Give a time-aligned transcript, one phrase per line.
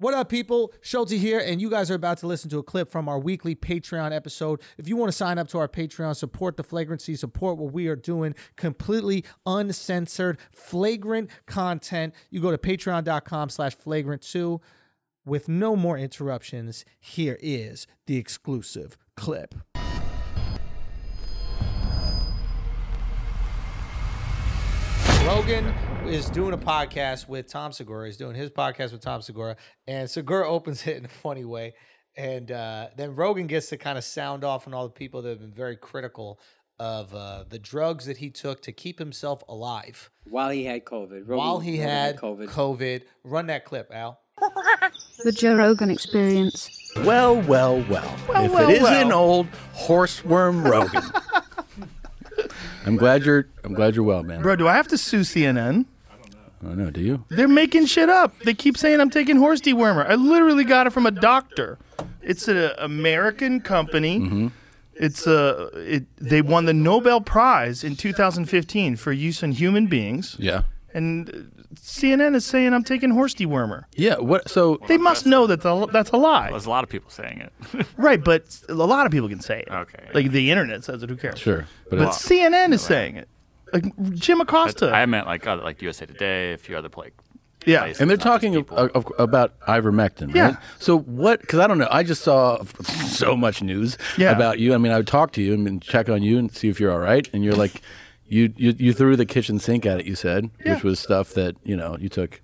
[0.00, 0.72] What up, people?
[0.80, 3.56] Schulz here, and you guys are about to listen to a clip from our weekly
[3.56, 4.60] Patreon episode.
[4.76, 7.88] If you want to sign up to our Patreon, support the flagrancy, support what we
[7.88, 14.60] are doing, completely uncensored, flagrant content, you go to patreon.com slash flagrant2.
[15.26, 19.56] With no more interruptions, here is the exclusive clip.
[25.28, 25.66] Rogan
[26.06, 28.06] is doing a podcast with Tom Segura.
[28.06, 29.56] He's doing his podcast with Tom Segura,
[29.86, 31.74] and Segura opens it in a funny way.
[32.16, 35.28] And uh, then Rogan gets to kind of sound off on all the people that
[35.28, 36.40] have been very critical
[36.78, 41.10] of uh, the drugs that he took to keep himself alive While he had COVID.
[41.10, 42.48] Rogan- while he Rogan had COVID.
[42.48, 43.02] COVID.
[43.22, 44.18] Run that clip, Al.
[45.24, 46.70] The Joe Rogan Experience.
[46.98, 48.14] Well, well, well.
[48.14, 49.18] if well, it isn't well.
[49.18, 51.02] old horseworm Rogan.
[52.88, 53.46] I'm glad you're.
[53.64, 54.42] I'm glad you're well, man.
[54.42, 55.84] Bro, do I have to sue CNN?
[56.10, 56.34] I don't
[56.64, 56.70] know.
[56.70, 57.24] I know, Do you?
[57.28, 58.38] They're making shit up.
[58.40, 60.08] They keep saying I'm taking horse dewormer.
[60.08, 61.78] I literally got it from a doctor.
[62.22, 64.18] It's an American company.
[64.20, 64.48] Mm-hmm.
[64.94, 65.70] It's a.
[65.74, 70.62] It, they won the Nobel Prize in 2015 for use in human beings, Yeah.
[70.94, 71.32] And uh,
[71.74, 73.84] CNN is saying I'm taking horse dewormer.
[73.94, 74.16] Yeah.
[74.18, 74.48] What?
[74.48, 77.40] So They must know that the, that's a lie, There's a lot of people saying
[77.40, 77.86] it.
[77.96, 78.22] right?
[78.22, 79.68] But a lot of people can say it.
[79.70, 80.08] Okay.
[80.14, 81.10] Like the internet says it.
[81.10, 81.38] Who cares?
[81.38, 83.28] sure, but, But it's, CNN is saying it.
[83.72, 84.90] Like Jim Acosta.
[84.92, 87.12] I meant like other, like USA Today, a few other like.
[87.66, 87.80] yeah.
[87.80, 88.88] places, and they're talking of, people.
[88.94, 90.34] of, about ivermectin, right?
[90.36, 90.56] Yeah.
[90.78, 91.42] So what?
[91.42, 91.88] Because I don't know.
[91.90, 94.30] I just saw so much news Yeah.
[94.32, 94.72] about you.
[94.72, 96.90] I mean, I would talk to you and check on you and see if you're
[96.90, 97.28] all right.
[97.34, 97.82] And you're like,
[98.28, 100.06] you you, you threw the kitchen sink at it.
[100.06, 100.74] You said, Yeah.
[100.74, 102.40] which was stuff that you know you took.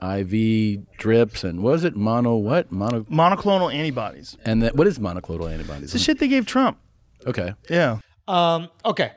[0.00, 4.36] IV drips and was it mono what mono Monoclonal antibodies.
[4.44, 5.84] and that what is monoclonal antibodies?
[5.84, 6.78] It's the shit they gave Trump.
[7.26, 7.52] Okay.
[7.68, 7.98] Yeah.
[8.28, 9.12] Um, okay.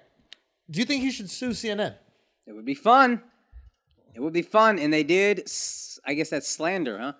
[0.71, 1.93] Do you think he should sue CNN?
[2.47, 3.21] It would be fun.
[4.15, 4.79] It would be fun.
[4.79, 5.47] And they did,
[6.03, 7.13] I guess that's slander, huh?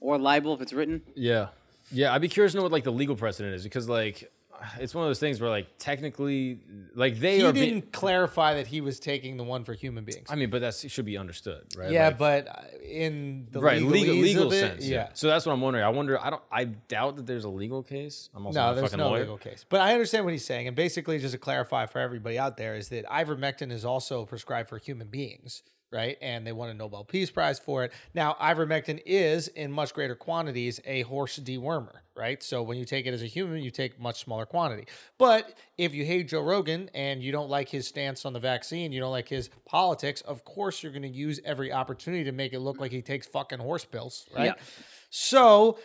[0.00, 1.02] Or libel if it's written.
[1.14, 1.48] Yeah,
[1.92, 2.12] yeah.
[2.12, 4.32] I'd be curious to know what like the legal precedent is because like
[4.78, 6.60] it's one of those things where like technically
[6.94, 7.52] like they He are.
[7.52, 10.26] didn't Be- clarify that he was taking the one for human beings.
[10.28, 11.90] I mean, but that should be understood, right?
[11.90, 14.86] yeah, Like, but uh, in the right, legal legal it, sense.
[14.86, 15.08] yeah.
[15.14, 15.84] So that's what I'm wondering.
[15.84, 16.20] I wonder.
[16.22, 16.42] I don't.
[16.50, 18.30] I doubt that there's a legal case.
[18.34, 19.20] I'm also No, not there's fucking no lawyer.
[19.20, 19.64] legal case.
[19.68, 20.66] But I understand what he's saying.
[20.66, 24.68] And basically, just to clarify for everybody out there, is that ivermectin is also prescribed
[24.68, 25.62] for human beings,
[25.92, 26.16] right?
[26.20, 27.92] And they won a Nobel Peace Prize for it.
[28.14, 32.42] Now, ivermectin is, in much greater quantities, a horse dewormer, right?
[32.42, 34.86] So when you take it as a human, you take much smaller quantity.
[35.18, 38.92] But if you hate Joe Rogan and you don't like his stance on the vaccine,
[38.92, 42.52] you don't like his politics, of course you're going to use every opportunity to make
[42.52, 44.46] it look like he takes fucking horse pills, right?
[44.46, 44.54] Yeah.
[45.10, 45.78] So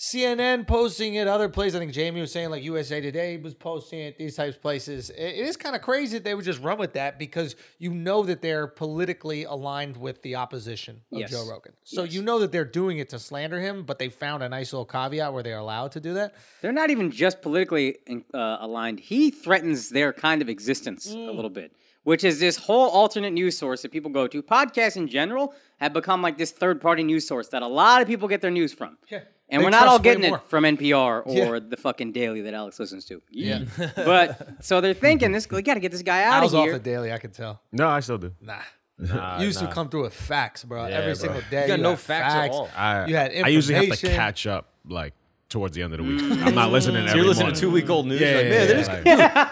[0.00, 1.76] CNN posting it, other places.
[1.76, 5.10] I think Jamie was saying like USA Today was posting it, these types of places.
[5.10, 8.22] It- is kind of crazy that they would just run with that because you know
[8.22, 11.30] that they're politically aligned with the opposition of Yes.
[11.30, 11.74] Joe Rogan.
[11.84, 12.14] So Yes.
[12.14, 14.86] you know that they're doing it to slander him, but they found a nice little
[14.86, 16.34] caveat where they're allowed to do that.
[16.62, 17.98] They're not even just politically
[18.32, 19.00] uh, aligned.
[19.00, 21.28] He threatens their kind of existence Mm.
[21.28, 21.72] a little bit,
[22.04, 24.42] which is this whole alternate news source that people go to.
[24.42, 28.08] Podcasts in general have become like this third party news source that a lot of
[28.08, 28.96] people get their news from.
[29.10, 29.24] Yeah.
[29.50, 31.58] And They we're not all getting it from NPR or Yeah.
[31.68, 33.20] the fucking daily that Alex listens to.
[33.30, 33.64] Yeah.
[33.96, 36.70] but so they're thinking this we got to get this guy out Al's of off
[36.70, 37.60] the daily, I can tell.
[37.72, 38.32] No, I still do.
[38.40, 38.60] Nah.
[39.38, 40.84] you used to come through with facts, bro.
[40.84, 41.14] Every bro.
[41.14, 41.62] single day.
[41.62, 42.68] You got you no had facts at all.
[42.76, 45.14] I, You had I usually have to catch up like
[45.50, 46.20] towards the end of the week.
[46.22, 46.46] Mm.
[46.46, 47.02] I'm not listening.
[47.02, 47.54] So every you're listening morning.
[47.56, 48.20] to two week old news.
[48.20, 48.88] Yeah, like, yeah, man, yeah, they just-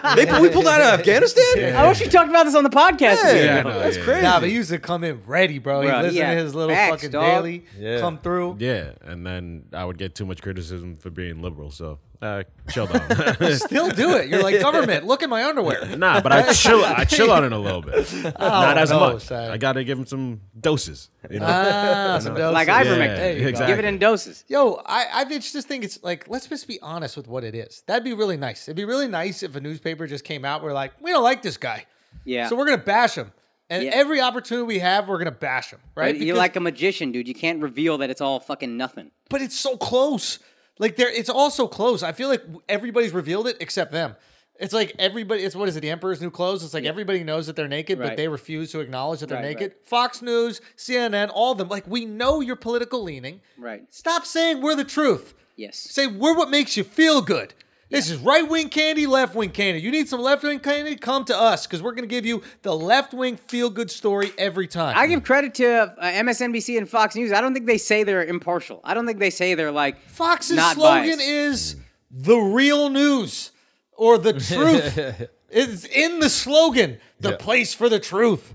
[0.03, 1.75] like- they pulled, we pulled out of Afghanistan.
[1.75, 3.19] I wish we talked about this on the podcast.
[3.21, 3.35] again.
[3.45, 4.03] yeah, no, That's yeah.
[4.03, 4.21] crazy.
[4.23, 5.81] Nah, but he used to come in ready, bro.
[5.81, 7.23] He'd Bro, listen yeah, to his little facts, fucking dog.
[7.43, 7.99] daily, Yeah.
[7.99, 8.55] come through.
[8.59, 12.85] Yeah, and then I would get too much criticism for being liberal, so uh, chill
[12.85, 13.01] down.
[13.53, 14.27] Still do it.
[14.29, 15.05] You're like government.
[15.05, 15.95] Look at my underwear.
[15.95, 16.83] nah, but I chill.
[16.83, 18.11] I chill on it a little bit.
[18.39, 19.23] Not as no, much.
[19.23, 19.49] son.
[19.51, 21.09] I got to give him some doses.
[21.29, 21.45] You know.
[21.47, 22.53] Ah, some doses.
[22.53, 23.15] Like Yeah, ivermectin.
[23.15, 23.73] There you exactly.
[23.75, 24.43] Give it in doses.
[24.47, 27.55] Yo, I, I just just think it's like let's just be honest with what it
[27.55, 27.83] is.
[27.87, 28.67] That'd be really nice.
[28.67, 30.61] It'd be really nice if a newspaper just came out.
[30.61, 31.85] We're like, we don't like this guy,
[32.25, 32.47] Yeah.
[32.49, 33.31] so we're gonna bash him.
[33.71, 33.91] And Yeah.
[33.93, 36.13] every opportunity we have, we're gonna bash him, right?
[36.15, 37.27] But you're Because- like a magician, dude.
[37.27, 39.11] You can't reveal that it's all fucking nothing.
[39.29, 40.39] but it's so close.
[40.79, 42.01] Like there, it's all so close.
[42.01, 44.15] I feel like everybody's revealed it except them.
[44.59, 45.43] It's like everybody.
[45.43, 45.81] It's what is it?
[45.81, 46.63] The Emperor's New Clothes.
[46.63, 49.57] It's like everybody knows that they're naked, but they refuse to acknowledge that they're Right,
[49.57, 49.75] naked.
[49.85, 51.69] Fox News, CNN, all of them.
[51.69, 53.39] Like we know your political leaning.
[53.57, 53.83] Right.
[53.89, 55.33] Stop saying we're the truth.
[55.55, 55.77] Yes.
[55.77, 57.53] Say we're what makes you feel good.
[57.89, 59.81] This is right wing candy, left wing candy.
[59.81, 60.95] You need some left wing candy?
[60.95, 64.31] Come to us because we're going to give you the left wing feel good story
[64.37, 64.95] every time.
[64.95, 67.31] I give credit to uh, MSNBC and Fox News.
[67.31, 68.79] I don't think they say they're impartial.
[68.83, 71.21] I don't think they say they're like Fox's slogan biased.
[71.21, 71.75] is
[72.11, 73.51] the real news
[73.93, 75.27] or the truth.
[75.49, 78.53] it's in the slogan, the place for the truth.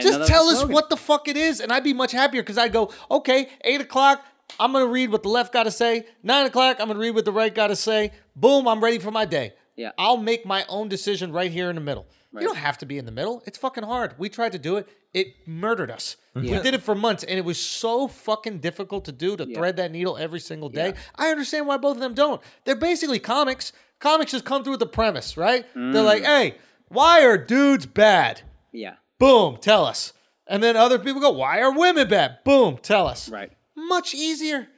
[0.00, 0.74] Just tell us slogan.
[0.74, 3.80] what the fuck it is, and I'd be much happier because I'd go, okay, eight
[3.80, 4.24] o'clock,
[4.58, 6.06] I'm gonna read what the left got to say.
[6.22, 8.12] Nine o'clock, I'm gonna read what the right got to say.
[8.36, 9.54] Boom, I'm ready for my day.
[9.76, 9.92] Yeah.
[9.98, 12.06] I'll make my own decision right here in the middle.
[12.34, 13.42] You don't have to be in the middle.
[13.46, 14.14] It's fucking hard.
[14.16, 14.88] We tried to do it.
[15.12, 16.16] It murdered us.
[16.34, 16.50] Mm-hmm.
[16.50, 19.76] We did it for months, and it was so fucking difficult to do to thread
[19.76, 20.94] that needle every single day.
[21.14, 22.40] I understand why both of them don't.
[22.64, 23.74] They're basically comics.
[23.98, 25.66] Comics just come through with the premise, right?
[25.74, 26.26] They're like, mm.
[26.26, 26.54] hey,
[26.88, 28.40] why are dudes bad?
[28.72, 28.94] Yeah.
[29.18, 30.14] Boom, tell us.
[30.46, 32.38] And then other people go, why are women bad?
[32.44, 33.28] Boom, tell us.
[33.28, 33.52] Right.
[33.76, 34.68] Much easier.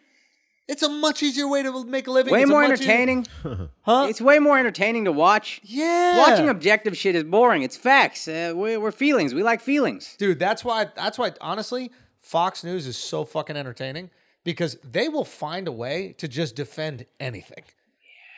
[0.66, 2.32] It's a much easier way to make a living.
[2.32, 3.26] Way It's more much easier- entertaining.
[3.82, 4.06] Huh?
[4.08, 5.60] It's way more entertaining to watch.
[5.62, 6.16] Yeah.
[6.16, 7.60] Watching objective shit is boring.
[7.62, 8.26] It's facts.
[8.26, 9.34] Uh, we're, we're feelings.
[9.34, 10.16] We like feelings.
[10.16, 14.08] Dude, that's why that's why honestly, Fox News is so fucking entertaining
[14.42, 17.64] because they will find a way to just defend anything.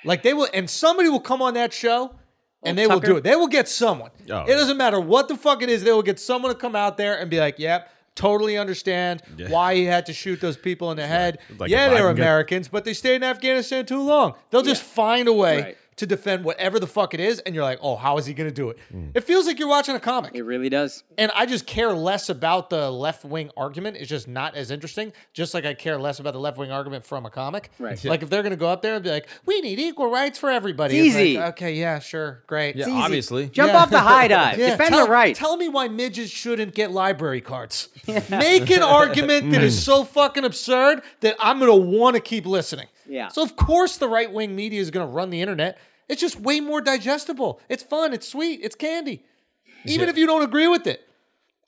[0.05, 2.17] Like they will and somebody will come on that show
[2.65, 3.23] and they will do it.
[3.23, 4.11] They will get someone.
[4.29, 6.75] Oh, it doesn't matter what the fuck it is, they will get someone to come
[6.75, 10.91] out there and be like, "Yep, totally understand why he had to shoot those people
[10.91, 11.39] in the head.
[11.59, 14.35] like yeah, they're I can get- Americans, but they stayed in Afghanistan too long.
[14.51, 15.77] They'll just find a way Right.
[15.97, 18.49] To defend whatever the fuck it is and you're like, "Oh, how is he going
[18.49, 18.79] to do it?"
[19.15, 21.05] It feels like you're watching a comic It really does.
[21.17, 23.97] and I just care less about the left wing argument.
[23.97, 25.13] It's just not as interesting.
[25.33, 27.71] Just like I care less about the left wing argument from a comic.
[27.79, 28.03] Right.
[28.05, 30.51] Like if they're gonna go up there and be like, "We need equal rights for
[30.51, 31.39] everybody." It's like, easy.
[31.41, 32.77] okay, yeah, sure, great.
[32.77, 32.93] Yeah, easy.
[32.93, 33.47] obviously.
[33.49, 33.79] Jump Yeah.
[33.79, 34.59] off the high dive.
[34.67, 35.35] Yeah, Defend tell, the right.
[35.35, 37.89] Tell me why midgets shouldn't get library cards.
[38.31, 42.87] Make an argument that is so fucking absurd that I'm gonna want to keep listening.
[43.09, 43.29] Yeah.
[43.29, 45.79] So of course the right wing media is gonna run the internet.
[46.09, 47.61] It's just way more digestible.
[47.69, 48.13] It's fun.
[48.13, 48.61] It's sweet.
[48.63, 49.25] It's candy.
[49.85, 51.03] Even if you don't agree with it.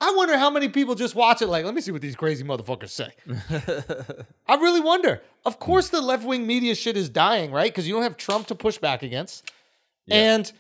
[0.01, 2.45] I wonder how many people just watch it like, let me see what these crazy
[2.45, 3.11] motherfuckers say.
[4.47, 5.23] I really wonder.
[5.45, 7.71] Of course, the left wing media shit is dying, right?
[7.71, 9.51] Because you don't have Trump to push back against.
[10.09, 10.51] And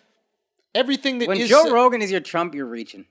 [0.74, 3.06] everything that when is Joe Rogan is your Trump, you're reaching.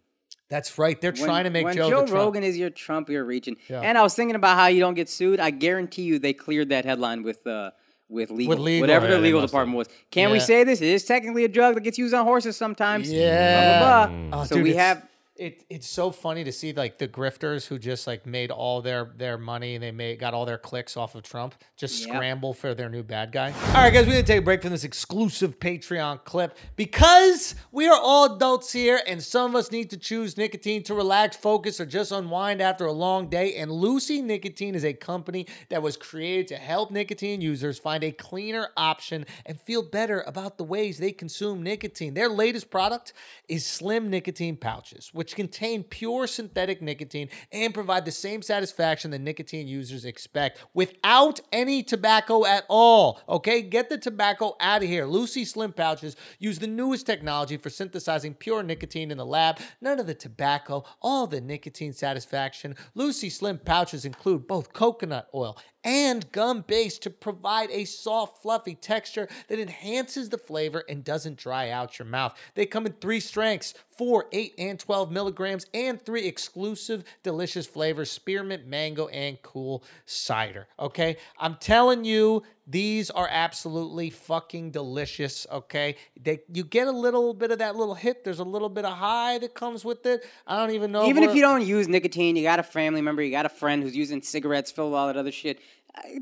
[0.49, 0.99] That's right.
[0.99, 2.25] They're When, trying to make when Joe, Joe the Trump.
[2.25, 3.57] Rogan is your Trump, you're reaching.
[3.69, 3.81] Yeah.
[3.81, 5.39] And I was thinking about how you don't get sued.
[5.39, 7.71] I guarantee you they cleared that headline with uh
[8.09, 8.81] with legal, legal.
[8.81, 9.87] whatever Yeah, the legal must department was.
[10.11, 10.79] Can we say this?
[10.81, 13.11] It is technically a drug that gets used on horses sometimes.
[13.11, 13.79] Yeah.
[13.79, 14.41] Blah, blah, blah.
[14.41, 15.05] Oh, so dude, we have
[15.39, 15.63] it.
[15.69, 19.37] It's so funny to see like the grifters who just like made all their their
[19.37, 22.15] money and they made got all their clicks off of Trump just Yep.
[22.15, 23.51] scramble for their new bad guy.
[23.67, 27.55] All right, guys, we need to take a break from this exclusive Patreon clip because
[27.71, 31.35] we are all adults here and some of us need to choose nicotine to relax,
[31.35, 33.55] focus, or just unwind after a long day.
[33.55, 38.11] And Lucy Nicotine is a company that was created to help nicotine users find a
[38.11, 42.13] cleaner option and feel better about the ways they consume nicotine.
[42.13, 43.13] Their latest product
[43.47, 49.19] is slim nicotine pouches, which contain pure synthetic nicotine and provide the same satisfaction that
[49.19, 53.19] nicotine users expect without any tobacco at all.
[53.27, 55.05] Okay, get the tobacco out of here.
[55.05, 59.59] Lucy Slim pouches use the newest technology for synthesizing pure nicotine in the lab.
[59.81, 62.75] None of the tobacco, all the nicotine satisfaction.
[62.95, 65.57] Lucy Slim pouches include both coconut oil
[65.87, 71.37] and gum base to provide a soft, fluffy texture that enhances the flavor and doesn't
[71.37, 72.37] dry out your mouth.
[72.55, 78.11] They come in three strengths 4, 8, and 12 milligrams, and three exclusive delicious flavors
[78.11, 80.67] spearmint, mango, and cool cider.
[80.79, 81.17] Okay?
[81.39, 85.47] I'm telling you, these are absolutely fucking delicious.
[85.51, 85.95] Okay?
[86.21, 88.23] They, you get a little bit of that little hit.
[88.23, 90.23] There's a little bit of high that comes with it.
[90.45, 91.07] I don't even know.
[91.07, 93.81] even if you don't use nicotine, you got a family member, you got a friend
[93.81, 95.59] who's using cigarettes, filled with all that other shit.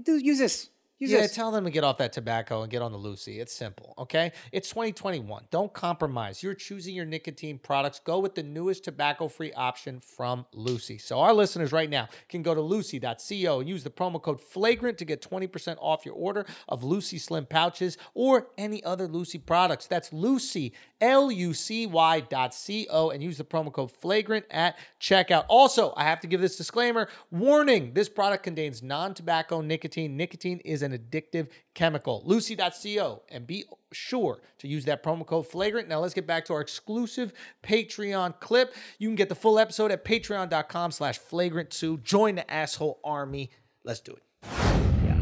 [0.03, 0.69] Dude, use this.
[0.97, 1.35] Use Yeah, this.
[1.35, 3.41] tell them to get off that tobacco and get on the Lucy.
[3.41, 4.31] It's simple, okay?
[4.53, 5.43] It's 2021.
[5.51, 6.41] Don't compromise.
[6.41, 7.99] You're choosing your nicotine products.
[7.99, 10.97] Go with the newest tobacco-free option from Lucy.
[10.97, 14.97] So our listeners right now can go to lucy.co and use the promo code flagrant
[14.99, 19.87] to get 20% off your order of Lucy Slim pouches or any other Lucy products.
[19.87, 20.71] That's Lucy,
[21.05, 25.45] L-U-C-Y dot C-O and use the promo code flagrant at checkout.
[25.49, 27.07] Also, I have to give this disclaimer.
[27.29, 30.17] Warning, this product contains non-tobacco nicotine.
[30.17, 32.23] Nicotine is an addictive chemical.
[32.25, 35.87] Lucy.co and be sure to use that promo code flagrant.
[35.87, 38.73] Now let's get back to our exclusive Patreon clip.
[38.97, 42.01] You can get the full episode at patreon.com slash flagrant2.
[42.01, 43.51] Join the asshole army.
[43.83, 44.23] Let's do it.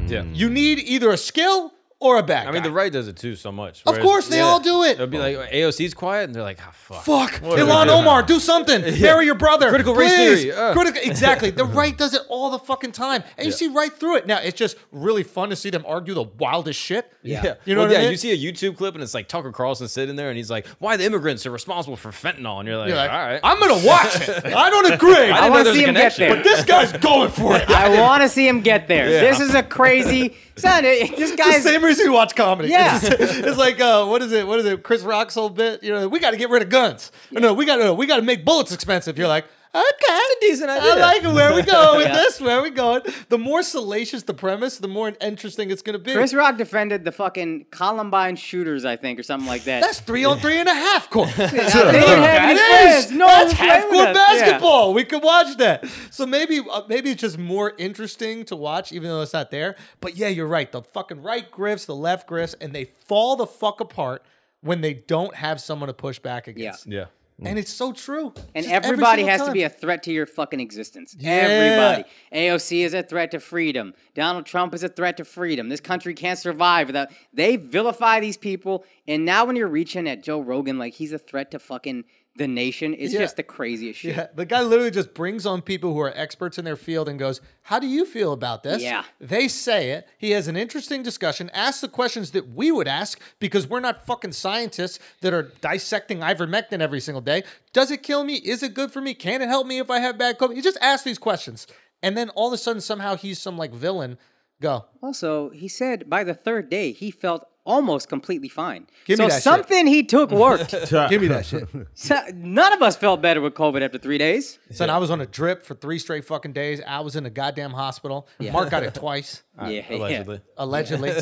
[0.10, 0.24] Yeah.
[0.32, 1.74] You need either a skill
[2.04, 3.82] or a bad I mean, the right does it too so much.
[3.82, 4.92] Of whereas- course, they all do it.
[4.92, 7.42] It'll be like AOC's quiet, and they're like, "Ah, fuck." Fuck.
[7.42, 7.98] What are we Ilhan doing?
[8.00, 8.82] Omar, do something.
[9.02, 9.70] Bury your brother.
[9.70, 10.44] Critical race Please.
[10.44, 10.74] theory, uh.
[10.74, 11.50] Critical, exactly.
[11.50, 13.24] The right does it all the fucking time.
[13.38, 14.28] And you see right through it.
[14.28, 17.12] Now, it's just really fun to see them argue the wildest shit.
[17.24, 17.56] Yeah.
[17.66, 18.12] You know well, what I mean?
[18.12, 20.68] you see a YouTube clip and it's like Tucker Carlson sitting there and he's like,
[20.80, 22.60] why the immigrants are responsible for fentanyl?
[22.60, 23.40] And you're like, You're like, all right.
[23.44, 24.46] I'm going to watch it.
[24.54, 25.14] I don't agree.
[25.14, 26.28] I I didn't know want there to was see him get connection.
[26.28, 26.36] there.
[26.36, 27.70] but this guy's going for it.
[27.70, 29.08] I want to see him get there.
[29.10, 30.86] This is a crazy son.
[30.86, 32.70] it- This It's the guy's same reason you watch comedy.
[32.70, 33.00] Yeah.
[33.02, 34.46] It's, it's like uh, what is it?
[34.48, 34.84] What is it?
[34.84, 35.84] Chris Rock's whole bit.
[35.84, 37.12] You know, we got to get rid of guns.
[37.36, 39.18] Or no, we got to we got to make bullets expensive.
[39.18, 41.28] You're like, Okay, a decent I like it.
[41.34, 42.14] Where we going with Yeah.
[42.14, 42.40] this?
[42.40, 43.02] Where we going?
[43.30, 46.14] The more salacious the premise, the more interesting it's going to be.
[46.14, 49.82] Chris Rock defended the fucking Columbine shooters, I think, or something like that.
[49.82, 51.30] That's three on three and a half court.
[51.38, 54.16] they didn't have any That No That's half court with us.
[54.16, 54.40] Yeah.
[54.42, 54.94] basketball.
[54.94, 55.86] We could watch that.
[56.12, 59.76] So maybe uh, maybe it's just more interesting to watch, even though it's not there.
[60.02, 60.72] But yeah, you're right.
[60.72, 64.24] The fucking right grifts, the left grifts, and they fall the fuck apart
[64.62, 66.86] when they don't have someone to push back against.
[66.86, 67.06] Yeah.
[67.40, 67.62] And mm.
[67.62, 68.34] it's so true.
[68.54, 71.16] And Just everybody single has to be a threat to your fucking existence.
[71.18, 71.32] Yeah.
[71.32, 72.04] Everybody.
[72.34, 73.94] AOC is a threat to freedom.
[74.14, 75.70] Donald Trump is a threat to freedom.
[75.70, 77.10] This country can't survive without.
[77.34, 78.86] They vilify these people.
[79.08, 82.48] And now when you're reaching at Joe Rogan, like he's a threat to fucking the
[82.48, 83.20] nation, is Yeah.
[83.20, 84.16] just the craziest shit.
[84.16, 87.20] Yeah, the guy literally just brings on people who are experts in their field and
[87.20, 89.04] goes, "How do you feel about this?" Yeah.
[89.20, 90.08] they say it.
[90.18, 94.06] He has an interesting discussion, asks the questions that we would ask because we're not
[94.06, 97.44] fucking scientists that are dissecting ivermectin every single day.
[97.72, 98.36] Does it kill me?
[98.38, 99.14] Is it good for me?
[99.14, 100.56] Can it help me if I have bad COVID?
[100.56, 101.68] You just ask these questions,
[102.02, 104.18] and then all of a sudden, somehow he's some like villain.
[104.62, 104.86] Go.
[105.02, 108.88] Also, he said by the third day he felt almost completely fine.
[109.06, 109.44] Give me so that shit.
[109.44, 110.72] something he took worked.
[111.10, 111.68] Give me that shit.
[111.96, 114.60] So none of us felt better with COVID after three days.
[114.72, 116.82] Son, I was on a drip for three straight fucking days.
[116.86, 118.28] I was in a goddamn hospital.
[118.40, 120.42] Mark got it twice, yeah, Allegedly.
[120.58, 121.14] allegedly.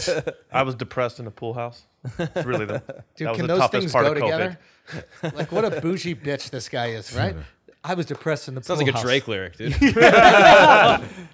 [0.51, 1.83] I was depressed in a pool house.
[2.17, 2.79] It's really the
[3.15, 4.59] Dude, that was can the those toughest things part go of together?
[5.35, 7.35] Like what a bougie bitch this guy is, right?
[7.83, 9.01] I was depressed in the Sounds pool like a.
[9.01, 9.73] Drake lyric, dude.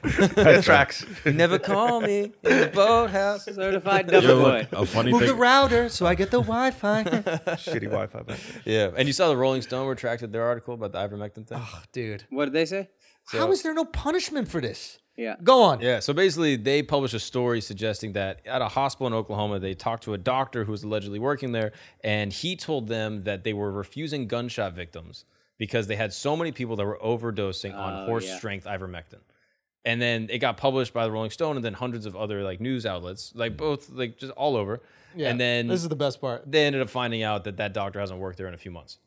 [0.10, 1.06] It tracks.
[1.26, 3.46] Never call me in the boathouse.
[3.48, 3.54] Yeah.
[3.54, 4.68] Certified double Yo, boy.
[4.72, 7.04] look, a funny Move the router so I get the Wi-Fi.
[7.04, 8.22] Shitty Wi-Fi.
[8.22, 8.62] Back there.
[8.66, 11.60] Yeah, and you saw the Rolling Stone retracted their article about the ivermectin thing.
[11.62, 12.90] Oh, dude, What did they say?
[13.30, 15.00] how is there no punishment for this?
[15.18, 15.36] Yeah.
[15.44, 15.82] Go on.
[15.82, 19.74] Yeah, so basically, they published a story suggesting that at a hospital in Oklahoma, they
[19.74, 21.74] talked to a doctor who was allegedly working there,
[22.04, 25.26] and he told them that they were refusing gunshot victims
[25.58, 28.38] because they had so many people that were overdosing on Oh, horse yeah.
[28.38, 29.20] strength ivermectin.
[29.86, 32.60] And then it got published by the Rolling Stone and then hundreds of other like
[32.60, 33.58] news outlets, like mm.
[33.58, 34.82] both like just all over.
[35.16, 36.44] Yeah, and then this is the best part.
[36.52, 38.98] they ended up finding out that that doctor hasn't worked there in a few months.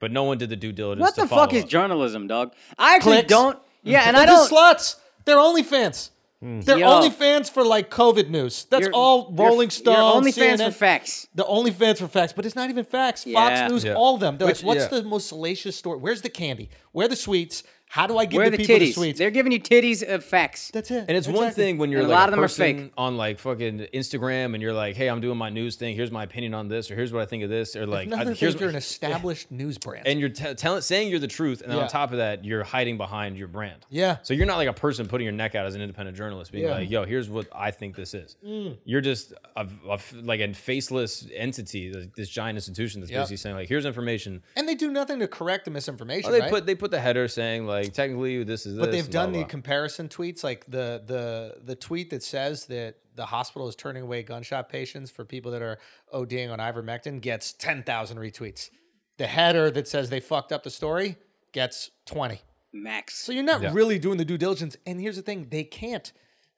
[0.00, 1.00] But no one did the due diligence.
[1.02, 1.70] What to the fuck follow is up.
[1.70, 2.52] journalism, dog?
[2.78, 3.28] I actually Clicks.
[3.28, 3.58] don't.
[3.82, 4.50] Yeah, and I They're don't.
[4.50, 5.00] just sluts.
[5.24, 6.10] They're OnlyFans.
[6.42, 6.60] Hmm.
[6.60, 6.86] They're Yo.
[6.88, 8.64] OnlyFans for like COVID news.
[8.70, 9.94] That's You're- all you're- Rolling Stone.
[9.94, 10.66] You're only fans CNN.
[10.72, 11.28] for facts.
[11.34, 13.26] The OnlyFans for facts, but it's not even facts.
[13.26, 13.34] Yeah.
[13.66, 13.94] Fox News, Yeah.
[13.94, 14.38] all of them.
[14.38, 15.00] They're Which- like, what's yeah.
[15.00, 15.98] the most salacious story?
[15.98, 16.70] Where's the candy?
[16.92, 17.62] Where are the sweets?
[17.92, 19.18] How do I give Where the the people the sweets?
[19.18, 20.70] They're giving you titties of facts.
[20.72, 21.06] That's it.
[21.08, 21.64] And it's one Exactly.
[21.64, 22.92] thing when you're And a lot of them are person fake.
[22.96, 25.96] on like fucking Instagram and you're like, hey, I'm doing my news thing.
[25.96, 28.32] Here's my opinion on this, or here's what I think of this, or like, I,
[28.32, 30.06] here's if you're an established news brand.
[30.06, 31.82] and you're t- telling saying you're the truth, and then Yeah.
[31.82, 33.84] on top of that, you're hiding behind your brand.
[33.90, 34.18] Yeah.
[34.22, 36.62] So you're not like a person putting your neck out as an independent journalist, being
[36.66, 36.70] Yeah.
[36.74, 36.78] Mm.
[36.78, 38.36] like, "Yo, here's what I think this is."
[38.84, 43.22] You're just a, a f- like a faceless entity, like this giant institution that's Yep.
[43.22, 46.28] basically saying like, "Here's information." and they do nothing to correct the misinformation.
[46.30, 46.50] Oh, they right?
[46.50, 48.84] put they put the header saying like, technically this is this.
[48.84, 49.48] But they've and blah, done the blah.
[49.48, 54.22] comparison tweets, like the the the tweet that says that the hospital is turning away
[54.22, 55.78] gunshot patients for people that are
[56.14, 58.70] ODing on ivermectin gets ten thousand retweets.
[59.18, 61.16] The header that says they fucked up the story
[61.52, 62.40] gets twenty.
[62.72, 63.16] Max.
[63.16, 64.76] So you're not really doing the due diligence.
[64.86, 66.12] And here's the thing: they can't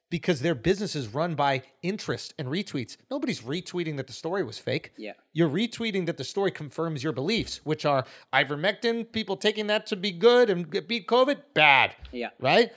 [0.09, 2.97] because their business is run by interest and retweets.
[3.09, 4.91] Nobody's retweeting that the story was fake.
[4.97, 5.13] Yeah.
[5.31, 9.95] You're retweeting that the story confirms your beliefs, which are ivermectin, people taking that to
[9.95, 11.95] be good and beat COVID, bad.
[12.11, 12.29] Yeah.
[12.39, 12.71] Right?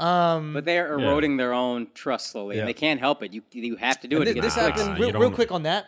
[0.00, 2.62] Um, But they're eroding their own trust slowly, Yeah.
[2.62, 3.32] and they can't help it.
[3.32, 4.34] You you have to do And it.
[4.34, 5.86] to this happened- real, real don't- quick on that.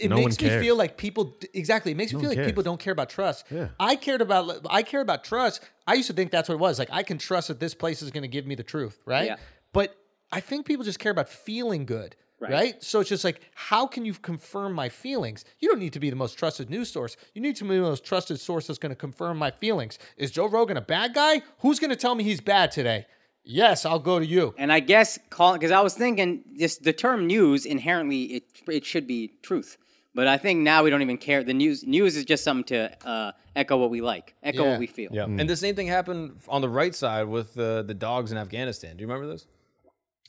[0.00, 0.62] It No makes me cares.
[0.62, 1.90] feel like people exactly.
[1.90, 3.44] It makes me feel one like people don't care about trust.
[3.50, 3.68] Yeah.
[3.80, 5.62] I cared about I care about trust.
[5.84, 6.78] I used to think that's what it was.
[6.78, 9.26] Like I can trust that this place is going to give me the truth, right?
[9.26, 9.36] Yeah.
[9.72, 9.96] But
[10.32, 12.16] I think people just care about feeling good.
[12.38, 12.52] Right.
[12.52, 12.82] Right.
[12.82, 15.44] So it's just like, how can you confirm my feelings?
[15.58, 17.18] You don't need to be the most trusted news source.
[17.34, 19.98] You need to be the most trusted source that's going to confirm my feelings.
[20.16, 21.42] Is Joe Rogan a bad guy?
[21.58, 23.04] Who's going to tell me he's bad today?
[23.44, 24.54] Yes, I'll go to you.
[24.56, 28.84] And I guess call because I was thinking just the term news inherently it it
[28.86, 29.76] should be truth.
[30.14, 31.42] But I think now we don't even care.
[31.44, 34.70] The news news is just something to uh, echo what we like, echo Yeah.
[34.70, 35.10] what we feel.
[35.12, 38.38] Yeah, and the same thing happened on the right side with the the dogs in
[38.38, 38.96] Afghanistan.
[38.96, 39.46] Do you remember this?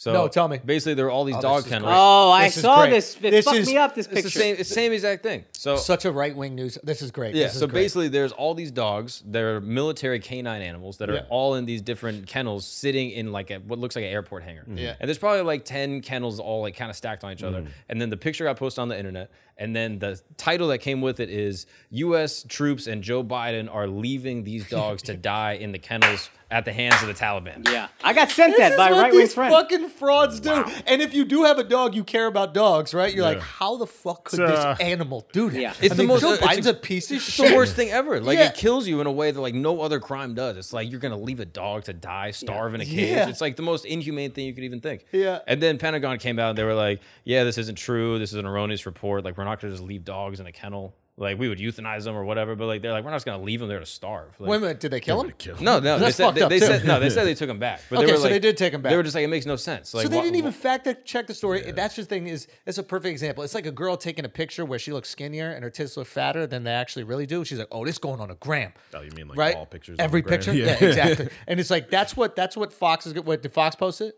[0.02, 0.60] So No, tell me.
[0.66, 1.92] Basically, there were all these Oh, dog this is kennels.
[1.96, 2.90] Oh, I This is saw great.
[2.90, 3.18] this.
[3.22, 3.94] It This fucked is- me up.
[3.94, 4.30] This It's picture.
[4.30, 4.56] the same.
[4.58, 5.46] It's the same exact thing.
[5.52, 6.80] So Such a right wing news.
[6.84, 7.36] This is great.
[7.36, 7.84] Yeah, This is so great.
[7.84, 9.22] basically, there's all these dogs.
[9.28, 11.26] They're military canine animals that are Yeah.
[11.30, 14.64] all in these different kennels, sitting in like a what looks like an airport hangar.
[14.74, 14.96] Yeah.
[15.00, 17.60] and there's probably like ten kennels all like kind of stacked on each other.
[17.60, 17.70] Mm-hmm.
[17.90, 19.30] And then the picture got posted on the internet,
[19.62, 22.44] and then the title that came with it is U.S.
[22.48, 26.74] troops and Joe Biden are leaving these dogs to die in the kennels at the
[26.74, 27.66] hands of the Taliban.
[27.72, 29.54] yeah, I got sent This that is by a right wing these friend.
[29.54, 30.52] fucking frauds do.
[30.86, 33.14] And if you do have a dog, you care about dogs, right?
[33.14, 35.62] You're like, how the fuck could It's, uh, this animal do that?
[35.62, 35.74] Yeah.
[35.82, 37.52] It's I the mean, most- Joe it's a- Biden's a piece of It's shit.
[37.52, 38.20] the worst thing ever.
[38.20, 38.50] Like Yeah.
[38.50, 40.58] it kills you in a way that like no other crime does.
[40.58, 43.12] It's like you're gonna leave a dog to die, starve in a cage.
[43.12, 43.30] Yeah.
[43.30, 45.06] It's like the most inhumane thing you could even think.
[45.14, 45.40] Yeah.
[45.48, 48.20] And then Pentagon came out and they were like, "Yeah, this isn't true.
[48.20, 49.24] This is an erroneous report.
[49.24, 50.96] Like we're not gonna just leave dogs in a kennel.
[51.18, 52.56] Like we would euthanize them or whatever.
[52.56, 54.30] But like they're like we're not just gonna leave them there to starve.
[54.40, 55.34] Like, Wait a minute, did they kill him?
[55.60, 56.00] No, no.
[56.00, 56.66] They That's said fucked they, up, they too.
[56.66, 57.00] said no.
[57.00, 57.82] They said they took him back.
[57.90, 58.92] But Okay, they were so like, they did take him back.
[58.92, 59.94] They were just like it makes no sense.
[59.94, 61.70] Like so they wha- didn't even fact check the story.
[61.74, 63.44] That's the thing is it's a perfect example.
[63.44, 66.08] It's like a girl taking a picture where she looks skinnier and her tits look
[66.08, 67.44] fatter than they actually really do.
[67.44, 69.56] She's like, "Oh, this going on a gram." Oh, you mean like right?
[69.56, 70.00] all pictures?
[70.00, 70.40] on Every the gram?
[70.40, 70.84] picture, yeah.
[70.84, 71.30] exactly.
[71.46, 73.14] And it's like that's what that's what Fox is.
[73.16, 74.16] What did Fox post it?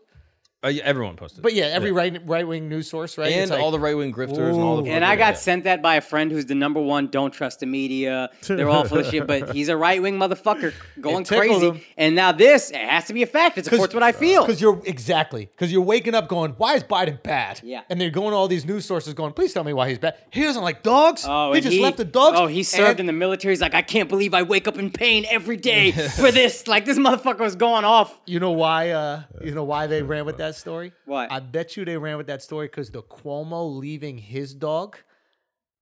[0.64, 1.42] Uh, yeah, everyone posted.
[1.42, 3.30] But yeah, every right right wing news source, right?
[3.30, 4.90] and It's like- all the right wing grifters and all the.
[4.90, 5.38] And I got yeah.
[5.38, 7.08] sent that by a friend who's the number one.
[7.08, 8.30] Don't trust the media.
[8.46, 9.26] They're all full of shit.
[9.26, 11.66] But he's a right wing motherfucker going tickled crazy.
[11.66, 11.80] him.
[11.98, 13.58] And now this it has to be a fact.
[13.58, 14.46] It supports what I feel.
[14.46, 17.60] Because you're exactly because you're waking up going, why is Biden bad?
[17.62, 17.82] Yeah.
[17.90, 20.16] And they're going to all these news sources going, please tell me why he's bad.
[20.30, 21.26] He doesn't like dogs.
[21.28, 22.38] Oh, he and just left the dogs.
[22.40, 23.52] Oh, he served and- in the military.
[23.52, 26.66] He's like, I can't believe I wake up in pain every day for this.
[26.66, 28.18] Like this motherfucker was going off.
[28.24, 28.90] You know why?
[28.90, 30.92] Uh, you know why they ran with that story?
[31.04, 31.26] Why?
[31.30, 34.96] I bet you they ran with that story because the Cuomo leaving his dog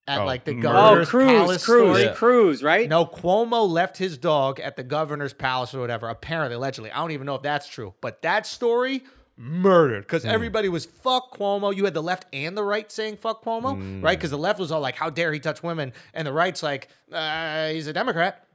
[0.09, 0.69] at Oh, like the murder.
[0.69, 2.15] Oh, governor's Cruz, palace Cruz, story.
[2.15, 2.89] Cruz, right?
[2.89, 6.09] No, Cuomo left his dog at the governor's palace or whatever.
[6.09, 9.03] Apparently, allegedly, I don't even know if that's true, but that story
[9.37, 11.75] murdered because everybody was fuck Cuomo.
[11.75, 14.19] You had the left and the right saying fuck Cuomo, right?
[14.19, 16.89] Because the left was all like, "How dare he touch women," and the right's like,
[17.13, 18.45] uh, "He's a Democrat."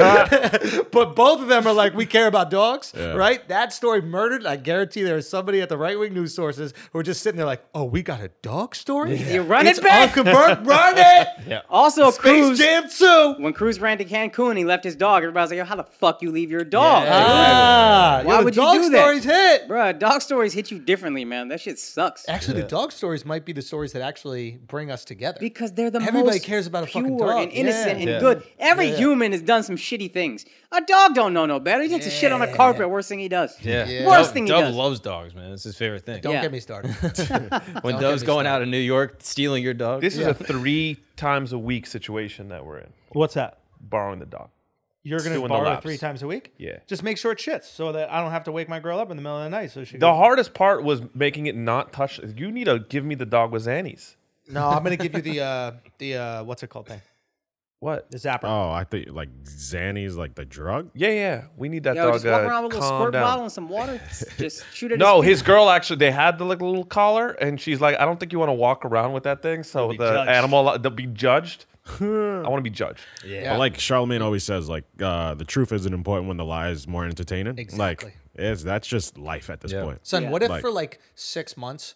[0.00, 3.46] but both of them are like, "We care about dogs," right?
[3.48, 4.46] That story murdered.
[4.46, 7.36] I guarantee there is somebody at the right wing news sources who are just sitting
[7.36, 10.16] there like, "Oh, we got a dog story." You run It's it back.
[10.16, 10.66] unconfirmed.
[10.66, 11.28] Run it.
[11.48, 11.62] Yeah.
[11.70, 12.58] Also, Space Cruz.
[12.58, 13.36] Jam 2.
[13.38, 15.22] When Cruz ran to Cancun, he left his dog.
[15.22, 17.06] Everybody's like, Yo, how the fuck you leave your dog?
[17.08, 18.98] Ah, Why yo, the would you dog do that?
[18.98, 19.66] stories hit.
[19.68, 21.48] Bruh, dog stories hit you differently, man.
[21.48, 22.28] That shit sucks.
[22.28, 25.38] Actually, the dog stories might be the stories that actually bring us together.
[25.40, 26.08] Because they're the most.
[26.08, 27.42] Everybody most cares about a pure fucking dog.
[27.44, 28.02] and innocent Yeah.
[28.02, 28.20] and Yeah.
[28.20, 28.42] good.
[28.68, 28.96] Every Yeah.
[28.96, 30.44] human has done some shitty things.
[30.72, 31.82] A dog don't know no better.
[31.82, 32.88] He takes a shit on a carpet.
[32.90, 33.56] Worst thing he does.
[33.62, 33.86] Yeah.
[33.86, 34.06] Yeah.
[34.06, 34.76] Worst Dove, thing he Dove does.
[34.76, 35.52] loves dogs, man.
[35.52, 36.20] It's his favorite thing.
[36.20, 36.42] Don't Yeah.
[36.42, 36.90] get me started.
[37.82, 38.48] when Don't Dove's going started.
[38.48, 40.00] out in New York stealing your dog.
[40.02, 42.92] This is a three times a week situation that we're in.
[43.12, 43.58] What's that?
[43.80, 44.50] Borrowing the dog.
[45.04, 45.82] You're going to Doing the borrow laps.
[45.84, 46.52] three times a week?
[46.58, 46.78] Yeah.
[46.86, 49.10] Just make sure it shits so that I don't have to wake my girl up
[49.10, 49.70] in the middle of the night.
[49.70, 49.96] So she.
[49.96, 52.20] The hardest part was making it not touch.
[52.36, 54.16] You need to give me the dog with Zannies.
[54.50, 57.00] No, I'm going to give you the uh the uh what's it called thing?
[57.80, 58.10] What?
[58.10, 58.40] The zapper.
[58.44, 60.90] Oh, I think like Xanny's like the drug.
[60.94, 61.44] Yeah, yeah.
[61.56, 62.14] We need that Yo, dog.
[62.14, 63.22] just walk uh, around with a little squirt down.
[63.22, 64.00] bottle and some water.
[64.36, 64.98] Just shoot it.
[64.98, 65.96] No, his girl actually.
[65.98, 68.54] They had the like little collar, and she's like, "I don't think you want to
[68.54, 70.28] walk around with that thing." So the judged.
[70.30, 71.66] animal, they'll be judged.
[72.00, 73.00] I want to be judged.
[73.24, 73.52] Yeah.
[73.52, 76.88] But like Charlemagne always says, like uh, the truth isn't important when the lie is
[76.88, 77.58] more entertaining.
[77.58, 78.08] Exactly.
[78.10, 79.84] Like it's that's just life at this Yeah.
[79.84, 80.04] point.
[80.04, 80.30] Son, Yeah.
[80.30, 81.94] what if Like- for like six months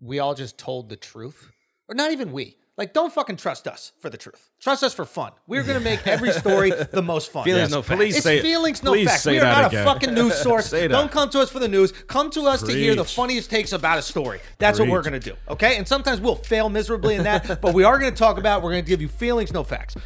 [0.00, 1.50] we all just told the truth?
[1.88, 2.56] Or not even we.
[2.78, 4.50] Like, don't fucking trust us for the truth.
[4.60, 5.32] Trust us for fun.
[5.48, 7.42] We're gonna make every story the most fun.
[7.42, 8.00] Feelings Yes, no facts.
[8.14, 9.22] It's say feelings, no please facts.
[9.22, 9.82] say We are not again.
[9.82, 10.70] a fucking news source.
[10.70, 11.90] Don't come to us for the news.
[12.06, 14.38] Come to us to hear the funniest takes about a story.
[14.58, 15.34] That's what we're gonna do.
[15.48, 15.76] Okay?
[15.76, 18.62] And sometimes we'll fail miserably in that, but we are gonna talk about.
[18.62, 19.96] We're gonna give you feelings, no facts.